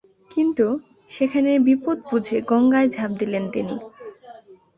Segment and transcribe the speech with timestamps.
[0.31, 0.65] কিন্তু
[1.09, 3.75] সেখানে বিপদ বুঝে গঙ্গায় ঝাঁপ দিলেন তিনি।